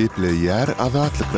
[0.00, 1.34] Gitle yer azatlık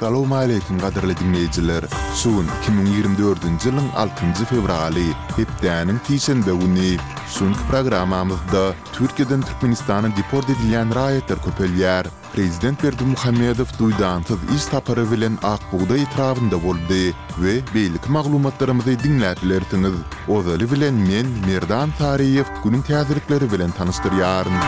[0.00, 1.84] Salam aleykum gaderli dinleyijiler.
[2.22, 5.04] Sun 2024-nji ýylyň 6-njy fevraly
[5.38, 6.98] hepdeniň tişen bäwni.
[7.32, 8.62] Sun programamyzda
[8.92, 12.10] Türkiýeden Türkmenistana deport edilýän raýatlar köpelýär.
[12.36, 14.24] Prezident Berdi Muhammedow duýdan
[14.58, 15.96] iş tapary bilen Akbuda
[16.40, 19.96] Buda boldy we beýlik maglumatlarymyzy dinläýärdiňiz.
[20.28, 24.60] Ozaly bilen men Merdan Tariýew günüň täzelikleri bilen tanystyryaryn.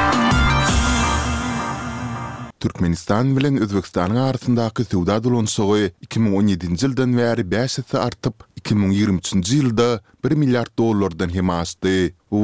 [2.61, 8.35] Türkmenistan bilen Özbekistan arasındaky suwda dolanyşygy 2017-nji ýyldan bäri bäsetse artyp,
[8.65, 9.87] 2023-nji ýylda
[10.27, 12.15] 1 milliard dollardan hem aşdy.
[12.31, 12.41] Bu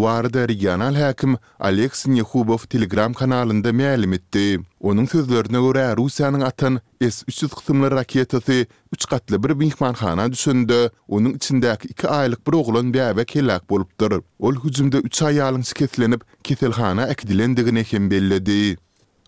[0.47, 4.59] regional häkim Alex Nekhubov Telegram kanalında mälim etdi.
[4.81, 10.89] Onun sözlerine görä Rusiyanın atan S-300 kısımlı raketası 3 katlı bir mihmanxana düşündü.
[11.07, 13.65] Onun içindeki iki aylık bir oğlan bir ebe bolupdyr.
[13.69, 14.21] bolubdur.
[14.39, 18.77] Ol hücumda 3 ayalın siketlenip kesilxana ekdilendigine hem bellidi.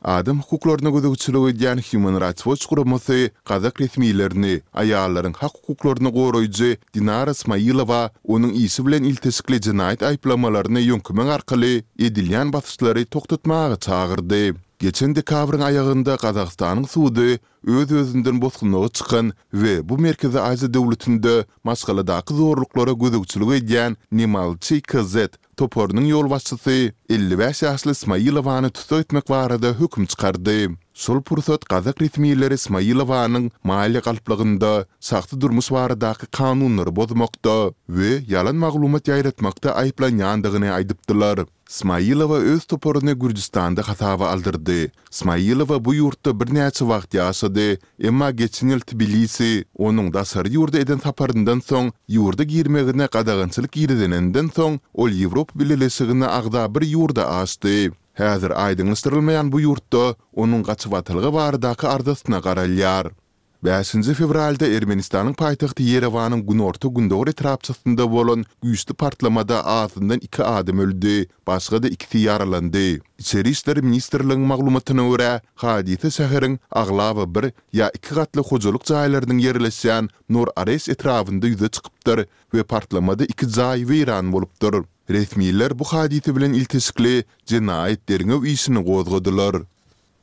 [0.04, 3.18] Adam hukuklaryna gözegçiligi diýen Human Rights Watch guramasy
[3.52, 4.54] gazak resmiýetlerini
[4.84, 8.00] aýallaryň hak hukuklaryna goraýjy Dinara Smailowa
[8.38, 11.74] onuň ýysy bilen iltisikli jinayat aýplamalaryny ýönkümen arkaly
[12.10, 14.44] edilýän basyşlary toktatmagy çagyrdy.
[14.82, 17.22] Geçen dekabrın ayağında Qazaqstanın suudu
[17.68, 25.34] öz özünden bozgunluğu çıkan ve bu merkezi Aziz Masqalı maskaladaki zorluklara gözükçülük edyen Nimalçi Kızet
[25.58, 30.52] toporunun yol başçısı 55 yaşlı Smailovanı tutu etmek varada hüküm çıkardı.
[30.94, 39.08] Sol Pursat Qazaq ritmiyeleri Smailovanın mali kalplığında saxtı durmuş varadaki kanunları bozmakta ve yalan maglumat
[39.08, 40.66] yayratmakta ayıplan yandığını
[41.72, 44.90] Smailova öz toporuny Gürcistanda hatawa aldyrdy.
[45.20, 47.78] Smailova bu ýurtda bir näçe wagt ýaşady,
[48.10, 54.52] emma geçen ýyl Tbilisi, onuň da sary ýurdy eden taparyndan soň ýurdy girmegine gadagynçylyk ýerdenenden
[54.58, 57.94] soň ol Ýewropa bilelesigine agda bir ýurda aşdy.
[58.20, 60.04] Häzir aýdyň ýstyrylmaýan bu ýurtda
[60.36, 63.16] onuň gaçyp atylgy bar daky
[63.62, 71.28] 5-nji fevralda Ermenistanyň paýtagty Yerewanyň günorta gündäwr etrapçysynda bolan güýçli partlamada aýdyndan 2 adam öldi,
[71.48, 72.88] başga da 2 ýaralandy.
[73.22, 77.46] Içeri işler ministrliginiň maglumatyna görä, hadisa şäheriniň aglawy bir
[77.78, 83.86] ýa 2 gatly hojalyk jaýlarynyň ýerleşýän Nur Ares etrawynda ýüze çykypdyr we partlamada 2 jaý
[83.94, 84.82] weýran bolupdyr.
[85.10, 89.62] Resmiýetler bu hadise bilen iltisikli jinayet derňi ýysyny gozgadylar.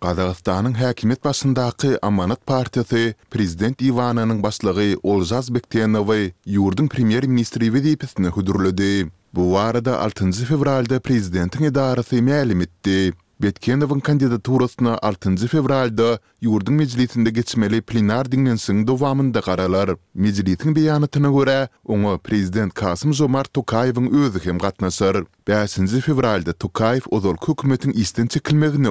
[0.04, 9.08] Qazaqstanyň häkimet başyndaky Amanat partiýasy prezident Iwananyň başlygy Olzazbek Tenowy ýurdun primier ministri wezipetine hudurlady.
[9.34, 13.00] Bu warda 6-njy fevralda prezidentiň edarasy ma'lum etdi.
[13.42, 16.08] Bektenowyň kandidaturasyna 6-njy fevralda
[16.46, 19.96] ýurdun mejlisinde geçmeli plenar dinlenişi dowamynda garalar.
[20.14, 25.24] Mejlisiň beýanatyna görä, oňa prezident Kasym Jomart Tokaýewiň özü hem gatnaşar.
[25.48, 28.90] 5 nji fevralda Tokaýew ozal hökümetiň isten çykmagyny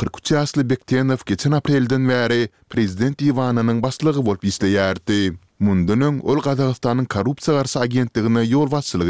[0.00, 5.34] 43 Asly Bektenov geçen nji aprelden bäri Prezident Diwanynyň başlygy bolup isleýärdi.
[5.66, 9.08] Mundanyň ol Gazagystanyň korrupsiýa garşy agentligine ýol watsy